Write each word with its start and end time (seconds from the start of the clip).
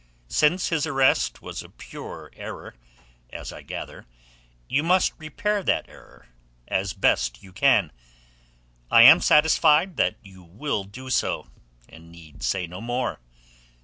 Since 0.29 0.69
his 0.69 0.87
arrest 0.87 1.43
was 1.43 1.61
a 1.61 1.69
pure 1.69 2.31
error, 2.35 2.73
as 3.29 3.53
I 3.53 3.61
gather, 3.61 4.07
you 4.67 4.81
must 4.81 5.13
repair 5.19 5.61
that 5.61 5.87
error 5.87 6.27
as 6.67 6.93
best 6.93 7.43
you 7.43 7.53
can. 7.53 7.91
I 8.89 9.03
am 9.03 9.21
satisfied 9.21 9.97
that 9.97 10.15
you 10.23 10.41
will 10.41 10.85
do 10.85 11.11
so, 11.11 11.51
and 11.87 12.11
need 12.11 12.41
say 12.41 12.65
no 12.65 12.81
more. 12.81 13.19